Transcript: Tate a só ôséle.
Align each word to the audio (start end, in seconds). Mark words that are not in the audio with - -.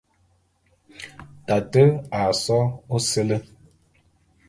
Tate 1.47 1.81
a 2.19 2.21
só 2.43 2.59
ôséle. 2.95 3.37